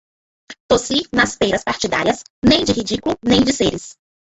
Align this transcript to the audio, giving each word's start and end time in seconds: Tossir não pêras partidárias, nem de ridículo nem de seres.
Tossir 0.67 1.05
não 1.13 1.23
pêras 1.39 1.63
partidárias, 1.63 2.23
nem 2.43 2.65
de 2.65 2.71
ridículo 2.71 3.15
nem 3.23 3.43
de 3.43 3.53
seres. 3.53 3.95